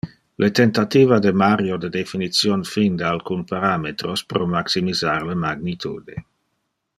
[0.43, 6.19] Le tentativa de Mario de definition fin de alcun parametros pro maximisar le magnitude.